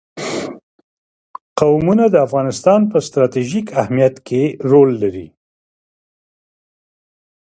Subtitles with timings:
[1.59, 5.27] قومونه د افغانستان په ستراتیژیک اهمیت کې رول لري.